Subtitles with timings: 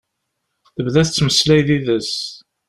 [0.75, 2.11] Tebda tettmeslay d yid-s.